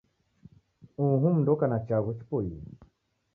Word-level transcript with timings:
Uhu 1.05 1.27
m'ndu 1.33 1.49
oka 1.53 1.65
na 1.71 1.77
chaghu 1.87 2.11
chipoie. 2.17 2.57